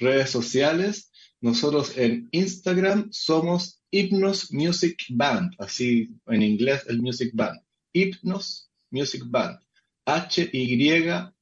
[0.00, 1.12] Redes sociales.
[1.40, 7.60] Nosotros en Instagram somos Hypnos Music Band, así en inglés el Music Band.
[7.92, 9.60] Hypnos Music Band.
[10.04, 11.32] H-Y-P-N-O-S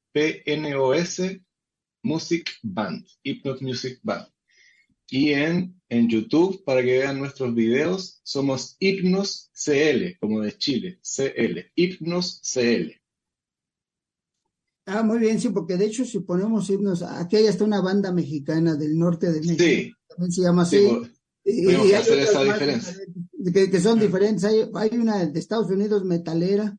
[2.03, 3.07] Music Band.
[3.23, 4.27] Hypnos Music Band.
[5.09, 11.01] Y en, en YouTube, para que vean nuestros videos, somos Hypnos CL, como de Chile,
[11.01, 11.73] CL.
[11.75, 13.01] Hypnos CL.
[14.85, 18.13] Ah, muy bien, sí, porque de hecho si ponemos himnos, aquí hay hasta una banda
[18.13, 19.65] mexicana del norte de México.
[19.65, 19.95] Sí.
[20.07, 20.87] También se llama así.
[21.45, 22.95] Y, hay hacer esa diferencia.
[23.53, 24.45] Que, son diferentes.
[24.45, 26.77] Hay, hay, una de Estados Unidos metalera.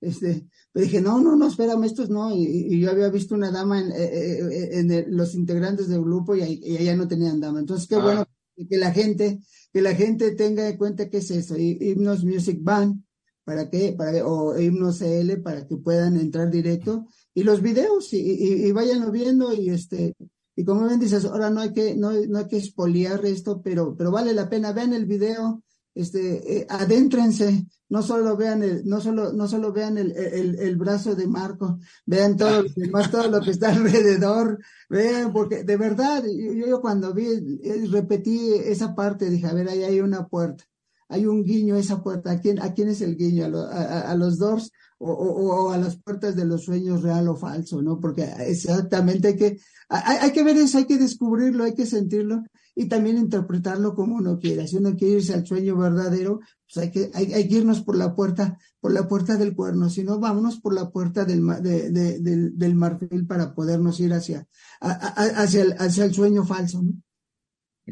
[0.00, 2.34] Este, pero dije, no, no, no, espérame, estos no.
[2.34, 6.42] Y, yo había visto una dama en, eh, eh, en los integrantes del grupo y,
[6.42, 7.60] ella no tenían dama.
[7.60, 8.02] Entonces, qué ah.
[8.02, 8.26] bueno
[8.68, 9.40] que la gente,
[9.72, 13.02] que la gente tenga en cuenta que es eso, Himnos Music Band,
[13.44, 18.18] para que, para, o Himnos CL para que puedan entrar directo, y los videos, y,
[18.18, 20.14] y, y váyanlo viendo, y este,
[20.54, 23.96] y como bien dices, ahora no hay que, no, no hay que espoliar esto, pero,
[23.96, 25.62] pero vale la pena, vean el video,
[25.94, 30.76] este, eh, adéntrense, no solo vean el, no solo, no solo vean el, el, el
[30.76, 35.76] brazo de Marco, vean todo lo demás, todo lo que está alrededor, vean, porque de
[35.76, 37.26] verdad, yo, cuando vi,
[37.62, 40.64] eh, repetí esa parte, dije, a ver, ahí hay una puerta,
[41.08, 43.46] hay un guiño esa puerta, ¿a quién, a quién es el guiño?
[43.46, 47.28] ¿A, a, a los Doors o, o, o, a las puertas de los sueños real
[47.28, 47.98] o falso, ¿no?
[47.98, 49.58] Porque exactamente hay que,
[49.92, 52.42] hay, hay que ver eso, hay que descubrirlo, hay que sentirlo
[52.74, 54.66] y también interpretarlo como uno quiera.
[54.66, 56.40] Si uno quiere irse al sueño verdadero,
[56.72, 59.90] pues hay que, hay, hay que irnos por la puerta, por la puerta del cuerno,
[59.90, 64.14] si no, vámonos por la puerta del, de, de, del, del, marfil para podernos ir
[64.14, 64.46] hacia,
[64.80, 66.92] a, a, hacia, el, hacia el sueño falso, ¿no?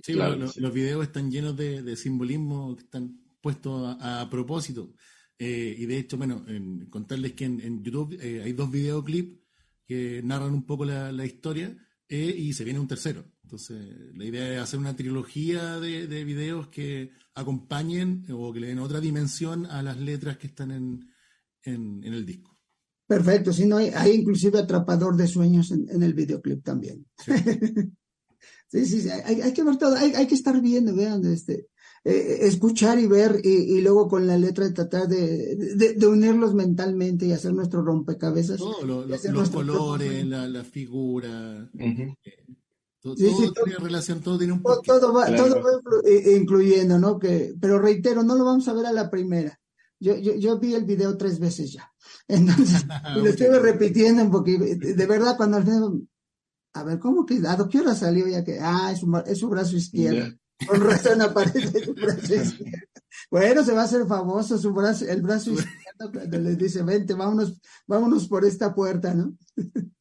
[0.02, 4.94] Sí, claro, los videos están llenos de, de simbolismo que están puestos a, a propósito.
[5.36, 9.40] Eh, y de hecho, bueno, en, contarles que en, en YouTube eh, hay dos videoclips
[9.86, 11.76] que narran un poco la, la historia
[12.12, 13.24] eh, y se viene un tercero.
[13.44, 13.78] Entonces,
[14.14, 18.80] la idea es hacer una trilogía de, de, videos que acompañen o que le den
[18.80, 21.08] otra dimensión a las letras que están en,
[21.62, 22.58] en, en el disco.
[23.06, 27.06] Perfecto, si no hay, hay, inclusive atrapador de sueños en, en el videoclip también.
[27.16, 27.32] Sí,
[28.68, 31.68] sí, sí, sí hay, hay, que ver todo, hay, hay que estar viendo, vean, este,
[32.02, 36.54] eh, escuchar y ver y, y, luego con la letra tratar de, de, de, unirlos
[36.54, 38.56] mentalmente y hacer nuestro rompecabezas.
[38.56, 41.68] Todo, lo, lo, los colores, la, la, figura.
[41.74, 42.16] Uh -huh.
[43.00, 45.44] Todo, sí, sí, todo, tiene relación, todo tiene un todo, todo va, claro.
[45.44, 47.18] todo va incluyendo, ¿no?
[47.18, 49.60] Que, pero reitero, no lo vamos a ver a la primera.
[49.98, 51.92] Yo, yo, yo vi el video tres veces ya.
[52.28, 56.08] Entonces, y lo estuve repitiendo porque de verdad cuando al final,
[56.72, 57.68] a ver, ¿cómo que dado?
[57.68, 60.34] ¿Qué hora salió ya que, ah, es, un, es su brazo izquierdo?
[60.66, 62.86] Con razón aparece su brazo izquierdo.
[63.30, 67.14] Bueno, se va a hacer famoso su brazo, el brazo izquierdo cuando le dice, vente,
[67.14, 69.36] vámonos, vámonos por esta puerta, ¿no?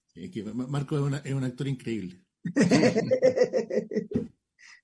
[0.68, 2.24] Marco es, una, es un actor increíble.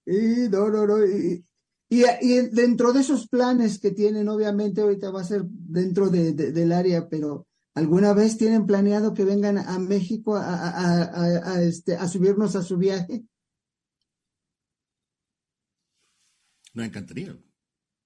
[0.05, 1.05] y no, no, no.
[1.05, 1.45] Y,
[1.89, 6.33] y, y, dentro de esos planes que tienen, obviamente ahorita va a ser dentro de,
[6.33, 11.53] de, del área, pero ¿alguna vez tienen planeado que vengan a México a, a, a,
[11.53, 13.25] a este, a subirnos a su viaje?
[16.75, 17.35] Nos encantaría.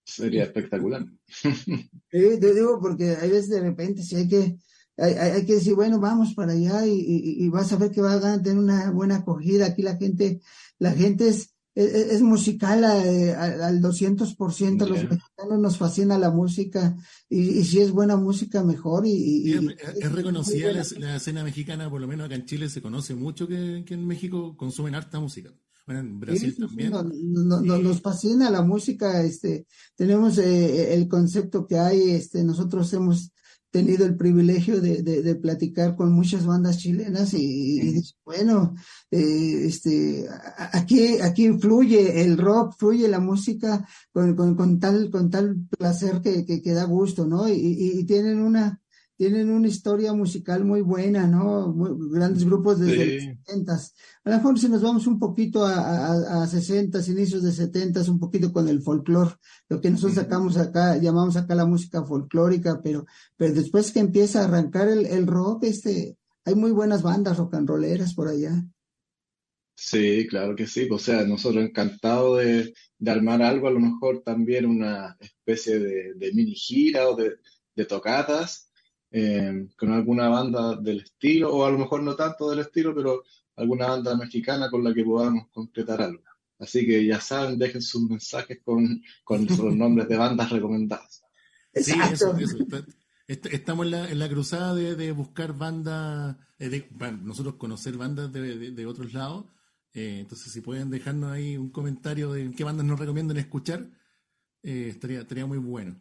[0.05, 1.05] Sería espectacular.
[2.11, 4.57] Sí, te digo porque hay veces de repente si hay que
[4.97, 8.01] hay, hay, que decir, bueno, vamos para allá y, y, y, vas a ver que
[8.01, 9.67] va a tener una buena acogida.
[9.67, 10.41] Aquí la gente,
[10.79, 14.77] la gente es, es, es musical a, a, al 200%.
[14.77, 14.87] Yeah.
[14.87, 16.97] Los mexicanos nos fascina la música
[17.29, 19.05] y, y si es buena música, mejor.
[19.05, 19.61] Y, es,
[20.01, 23.47] es, reconocida la, la, escena mexicana, por lo menos acá en Chile se conoce mucho
[23.47, 25.53] que, que en México consumen harta música.
[25.89, 26.91] Bueno, en Brasil sí, también.
[26.91, 32.43] No, no, no, nos fascina la música, este, tenemos eh, el concepto que hay, este,
[32.43, 33.31] nosotros hemos
[33.71, 38.75] tenido el privilegio de, de, de, platicar con muchas bandas chilenas y, y bueno,
[39.09, 40.27] eh, este,
[40.73, 46.21] aquí, aquí fluye el rock, fluye la música con, con, con tal, con tal placer
[46.21, 47.49] que, que, que da gusto, ¿no?
[47.49, 48.79] Y, y, y, tienen una,
[49.19, 51.73] tienen una historia musical muy buena, ¿no?
[51.73, 53.27] Muy, grandes grupos desde sí.
[53.27, 57.43] los 70 A lo mejor si nos vamos un poquito a, a, a 60 inicios
[57.43, 59.35] de 70 un poquito con el folclore,
[59.67, 63.05] lo que nosotros sacamos acá, llamamos acá la música folclórica, pero,
[63.35, 67.55] pero después que empieza a arrancar el, el rock, este, hay muy buenas bandas rock
[67.55, 68.63] and rolleras por allá.
[69.75, 70.87] Sí, claro que sí.
[70.89, 76.13] O sea, nosotros encantados de, de armar algo, a lo mejor también una especie de,
[76.13, 77.35] de mini gira o de,
[77.75, 78.68] de tocatas,
[79.11, 83.23] eh, con alguna banda del estilo, o a lo mejor no tanto del estilo, pero
[83.55, 86.23] alguna banda mexicana con la que podamos concretar algo.
[86.59, 91.23] Así que ya saben, dejen sus mensajes con, con los nombres de bandas recomendadas.
[91.73, 92.57] Sí, eso, eso.
[93.27, 97.95] Estamos en la, en la cruzada de, de buscar bandas, eh, de, bueno, nosotros conocer
[97.95, 99.45] bandas de, de, de otros lados.
[99.93, 103.87] Eh, entonces, si pueden dejarnos ahí un comentario de qué bandas nos recomiendan escuchar,
[104.63, 105.99] eh, estaría, estaría muy bueno.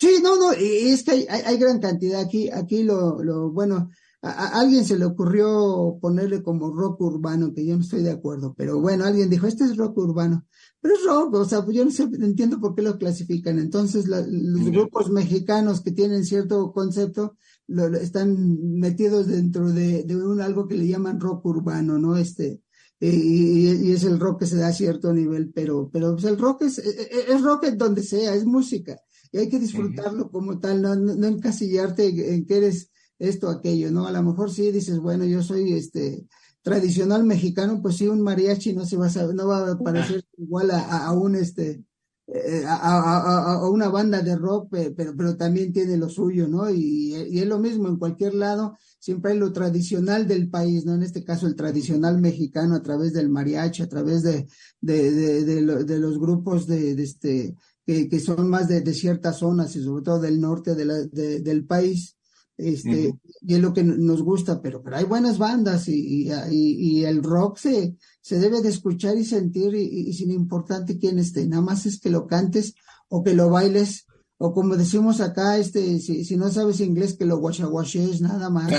[0.00, 3.90] Sí, no, no, es que hay, hay gran cantidad aquí, aquí lo, lo bueno,
[4.22, 8.12] a, a, alguien se le ocurrió ponerle como rock urbano, que yo no estoy de
[8.12, 10.46] acuerdo, pero bueno, alguien dijo, este es rock urbano,
[10.80, 13.58] pero es rock, o sea, pues yo no sé, entiendo por qué lo clasifican.
[13.58, 14.70] Entonces, la, los Mira.
[14.70, 17.36] grupos mexicanos que tienen cierto concepto
[17.66, 22.16] lo, lo están metidos dentro de, de un algo que le llaman rock urbano, ¿no?
[22.16, 22.62] Este,
[23.00, 26.38] y, y, es el rock que se da a cierto nivel, pero, pero pues el
[26.38, 28.96] rock es, es, es rock en donde sea, es música
[29.32, 33.90] y hay que disfrutarlo como tal, no, no, no, encasillarte en que eres esto, aquello,
[33.90, 34.06] ¿no?
[34.06, 36.26] A lo mejor sí dices, bueno, yo soy este
[36.62, 40.70] tradicional mexicano, pues sí, un mariachi no se va a, no va a parecer igual
[40.70, 41.82] a, un este
[42.26, 46.68] eh, a, una banda de rock, pero, pero también tiene lo suyo, ¿no?
[46.70, 50.94] Y, y, es lo mismo en cualquier lado, siempre hay lo tradicional del país, ¿no?
[50.94, 54.46] En este caso el tradicional mexicano a través del mariachi, a través de,
[54.82, 57.56] de, de, de, los grupos de, este
[57.88, 61.64] que, que, son más de, ciertas zonas y sobre todo del norte de la, del
[61.64, 62.18] país
[62.58, 67.22] este, y es lo que nos gusta, pero, pero hay buenas bandas y, y, el
[67.22, 71.86] rock se, se debe de escuchar y sentir y, sin importante quién esté, nada más
[71.86, 72.74] es que lo cantes
[73.08, 74.06] o que lo bailes
[74.38, 78.70] o como decimos acá, este, si, si no sabes inglés, que lo guachaguaches, nada más.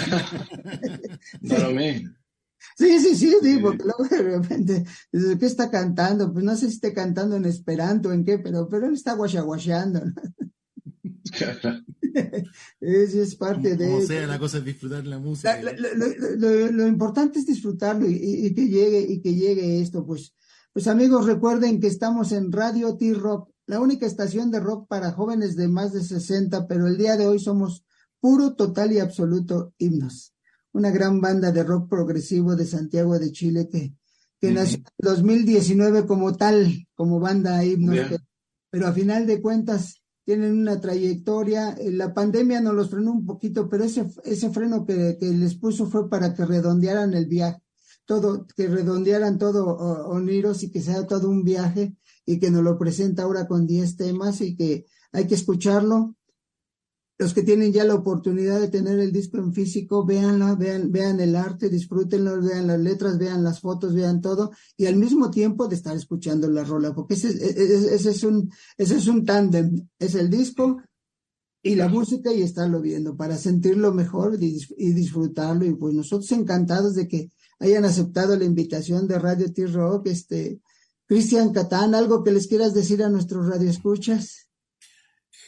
[2.77, 6.31] Sí, sí, sí, sí, porque luego de repente, ¿qué está cantando?
[6.31, 10.01] Pues no sé si está cantando en esperanto, en qué, pero, pero él está guachaguacheando.
[10.05, 10.13] ¿no?
[12.79, 13.87] es, es parte de.
[13.87, 15.59] Como sea, la cosa es disfrutar la música.
[15.61, 20.33] lo, importante es disfrutarlo y, que llegue y que llegue esto, pues.
[20.71, 25.55] Pues amigos, recuerden que estamos en Radio T-Rock, la única estación de rock para jóvenes
[25.55, 27.83] de más de 60, pero el día de hoy somos
[28.19, 30.35] puro, total y absoluto himnos.
[30.73, 33.93] Una gran banda de rock progresivo de Santiago de Chile que,
[34.39, 38.19] que nació en 2019 como tal, como banda himnos,
[38.69, 41.71] pero a final de cuentas tienen una trayectoria.
[41.71, 45.87] Eh, la pandemia nos los frenó un poquito, pero ese, ese freno que, les puso
[45.87, 47.63] fue para que redondearan el viaje,
[48.05, 49.75] todo, que redondearan todo
[50.07, 51.95] Oniros y que sea todo un viaje
[52.27, 56.15] y que nos lo presenta ahora con 10 temas y que hay que escucharlo,
[57.19, 61.19] los que tienen ya la oportunidad de tener el disco en físico, véanlo, vean, vean
[61.19, 65.67] el arte, disfrútenlo, vean las letras, vean las fotos, vean todo, y al mismo tiempo
[65.67, 67.27] de estar escuchando la rola, porque ese,
[67.93, 70.81] ese, es un, ese es un tándem, es el disco
[71.61, 75.65] y la música y estarlo viendo para sentirlo mejor y, y disfrutarlo.
[75.65, 80.61] Y pues nosotros encantados de que hayan aceptado la invitación de Radio T-Rock, este,
[81.05, 84.48] Cristian Catán, algo que les quieras decir a nuestros radioescuchas.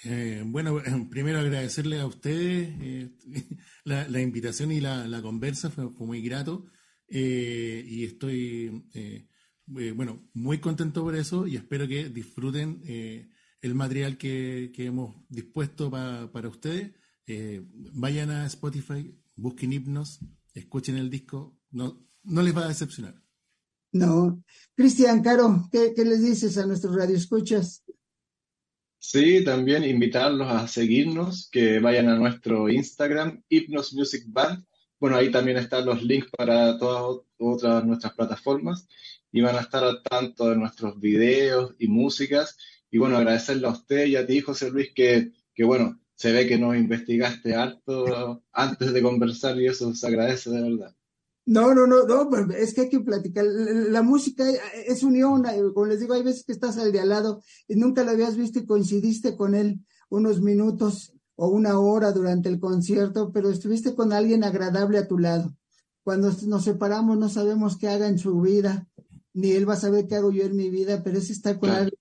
[0.04, 3.12] Eh, bueno, primero agradecerle a ustedes eh,
[3.84, 6.66] la, invitación y la, conversa, fue, muy grato
[7.08, 8.84] eh, y estoy,
[9.68, 16.50] bueno, muy contento por eso y espero que disfruten el material que, hemos dispuesto para
[16.50, 16.92] ustedes.
[17.94, 20.20] vayan a Spotify, busquen himnos,
[20.54, 23.22] escuchen el disco, no, no les va a decepcionar.
[23.94, 24.42] No.
[24.74, 27.81] Cristian, Caro, ¿qué, ¿qué, les dices a nuestros radioescuchas?
[29.04, 34.64] Sí, también invitarlos a seguirnos, que vayan a nuestro Instagram, Hypnos Music Band.
[35.00, 38.88] Bueno, ahí también están los links para todas otras nuestras plataformas
[39.32, 42.58] y van a estar al tanto de nuestros videos y músicas.
[42.92, 46.48] Y bueno, agradecerle a usted y a ti, José Luis, que, que bueno, se ve
[46.48, 50.96] que nos investigaste harto antes de conversar y eso se agradece de verdad.
[51.46, 53.46] No, no, no, no, pues, es que hay que platicar.
[53.46, 54.46] La música
[54.86, 58.04] es unión, como les digo, hay veces que estás al de al lado y nunca
[58.04, 59.80] lo habías visto y coincidiste con él
[60.10, 65.18] unos minutos o una hora durante el concierto, pero estuviste con alguien agradable a tu
[65.18, 65.56] lado.
[66.04, 68.88] Cuando nos separamos no sabemos qué haga en su vida,
[69.34, 71.70] ni él va a saber qué hago yo en mi vida, pero es estar con
[71.70, 71.94] alguien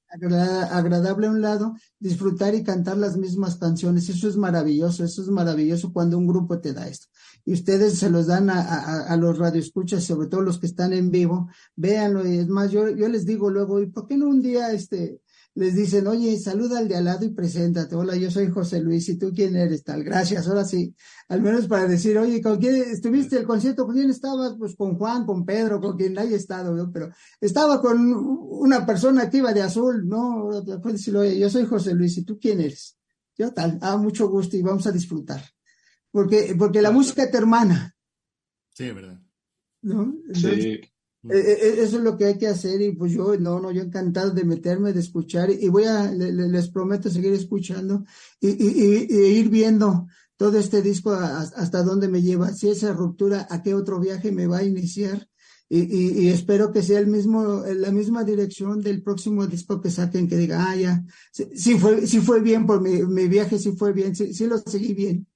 [0.70, 4.08] agradable a un lado, disfrutar y cantar las mismas canciones.
[4.08, 7.06] Eso es maravilloso, eso es maravilloso cuando un grupo te da esto.
[7.44, 10.92] Y ustedes se los dan a, a, a los radioescuchas, sobre todo los que están
[10.92, 12.26] en vivo, véanlo.
[12.26, 15.20] Y es más, yo, yo les digo luego, ¿y por qué no un día este,
[15.54, 17.96] les dicen, oye, saluda al de al lado y preséntate.
[17.96, 19.82] Hola, yo soy José Luis, ¿y tú quién eres?
[19.82, 20.46] Tal, gracias.
[20.46, 20.94] Ahora sí,
[21.28, 23.84] al menos para decir, oye, ¿con quién estuviste el concierto?
[23.84, 24.54] ¿Con quién estabas?
[24.56, 27.10] Pues con Juan, con Pedro, con quien haya estado, pero
[27.40, 30.50] estaba con una persona iba de azul, ¿no?
[30.82, 32.96] Puedes oye, yo soy José Luis, ¿y tú quién eres?
[33.36, 35.42] Yo tal, ah, mucho gusto y vamos a disfrutar.
[36.10, 37.96] Porque, porque la música te hermana.
[38.74, 39.20] Sí, es verdad.
[39.82, 40.14] ¿No?
[40.34, 40.80] sí.
[41.28, 43.70] Eh, eh, eh, eso es lo que hay que hacer y pues yo, no, no,
[43.70, 48.04] yo encantado de meterme, de escuchar y voy a, les prometo seguir escuchando
[48.40, 50.06] y, ir viendo
[50.38, 54.46] todo este disco hasta dónde me lleva, si esa ruptura, a qué otro viaje me
[54.46, 55.28] va a iniciar
[55.68, 60.38] y, espero que sea el mismo, la misma dirección del próximo disco que saquen, que
[60.38, 64.16] diga, ah, ya, sí, fue, sí fue bien por mi, mi viaje, sí fue bien,
[64.16, 65.26] sí, sí lo seguí bien.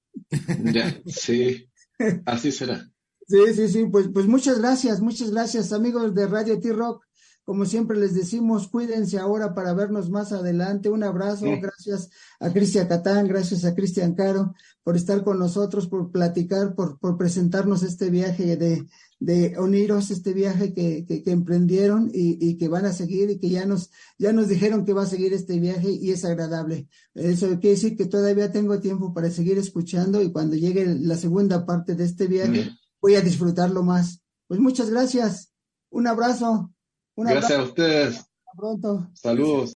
[0.63, 1.69] Ya, sí,
[2.25, 2.89] así será.
[3.27, 7.03] Sí, sí, sí, pues, pues muchas gracias, muchas gracias amigos de Radio T-Rock.
[7.45, 10.89] Como siempre les decimos, cuídense ahora para vernos más adelante.
[10.89, 16.11] Un abrazo, gracias a Cristian Catán, gracias a Cristian Caro por estar con nosotros, por
[16.11, 18.87] platicar, por, por presentarnos este viaje de,
[19.19, 23.49] de Oniros, este viaje que, que, emprendieron y, y, que van a seguir y que
[23.49, 26.87] ya nos, ya nos dijeron que va a seguir este viaje y es agradable.
[27.13, 31.63] Eso quiere decir que todavía tengo tiempo para seguir escuchando y cuando llegue la segunda
[31.65, 34.21] parte de este viaje voy a disfrutarlo más.
[34.47, 35.51] Pues muchas gracias.
[35.91, 36.74] Un abrazo.
[37.15, 38.17] Gracias a ustedes.
[38.17, 39.07] Hasta pronto.
[39.13, 39.74] Saludos.